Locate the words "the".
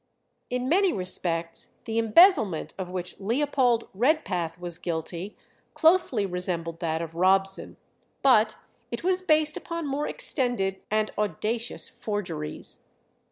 1.85-1.99